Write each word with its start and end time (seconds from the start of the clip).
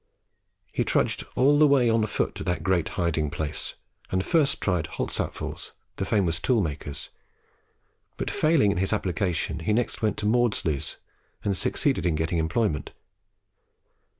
He 0.73 0.83
trudged 0.83 1.25
all 1.35 1.59
the 1.59 1.67
way 1.67 1.87
on 1.87 2.03
foot 2.07 2.33
to 2.33 2.43
that 2.45 2.63
great 2.63 2.89
hiding 2.97 3.29
place, 3.29 3.75
and 4.09 4.25
first 4.25 4.59
tried 4.59 4.87
Holtzapffel's, 4.87 5.73
the 5.97 6.05
famous 6.05 6.39
tool 6.39 6.59
maker's, 6.59 7.11
but 8.17 8.31
failing 8.31 8.71
in 8.71 8.77
his 8.79 8.93
application 8.93 9.59
he 9.59 9.73
next 9.73 10.01
went 10.01 10.17
to 10.17 10.25
Maudslay's 10.25 10.97
and 11.43 11.55
succeeded 11.55 12.07
in 12.07 12.15
getting 12.15 12.39
employment. 12.39 12.93